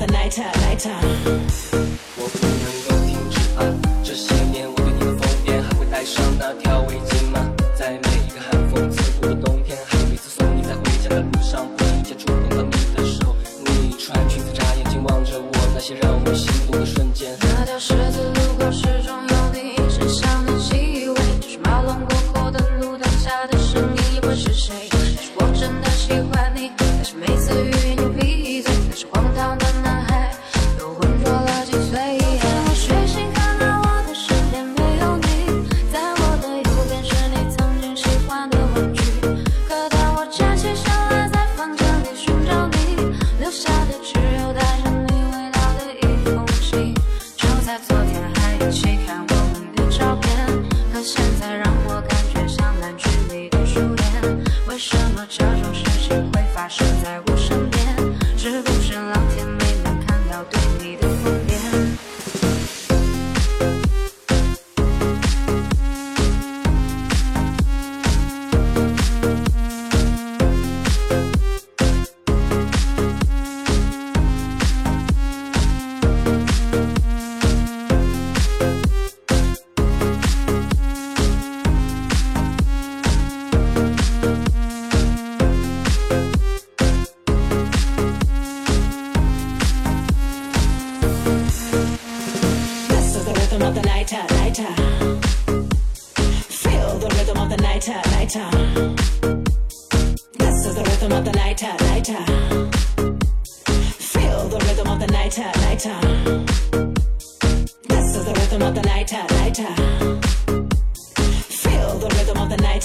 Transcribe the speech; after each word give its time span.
the 0.00 0.06
rhythm 0.06 1.74
of 1.74 1.79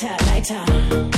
rhythm 0.03 0.91
of 0.91 1.14